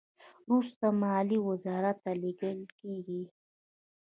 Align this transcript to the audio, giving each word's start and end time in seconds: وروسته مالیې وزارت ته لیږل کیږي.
وروسته 0.47 0.85
مالیې 1.01 1.37
وزارت 1.49 1.97
ته 2.03 2.11
لیږل 2.21 2.59
کیږي. 2.77 3.23